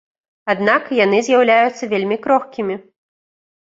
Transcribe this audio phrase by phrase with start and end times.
[0.53, 2.75] Аднак, яны з'яўляюцца вельмі крохкімі.